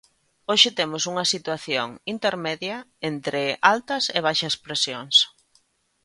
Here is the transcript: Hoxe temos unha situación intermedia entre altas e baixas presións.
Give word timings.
Hoxe 0.49 0.69
temos 0.79 1.03
unha 1.11 1.29
situación 1.33 1.87
intermedia 2.13 2.75
entre 3.11 3.41
altas 3.73 4.03
e 4.17 4.19
baixas 4.27 4.55
presións. 4.65 5.15